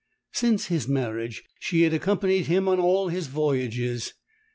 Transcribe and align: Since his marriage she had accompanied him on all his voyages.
Since 0.31 0.65
his 0.65 0.87
marriage 0.87 1.43
she 1.59 1.83
had 1.83 1.93
accompanied 1.93 2.47
him 2.47 2.67
on 2.67 2.79
all 2.79 3.09
his 3.09 3.27
voyages. 3.27 4.15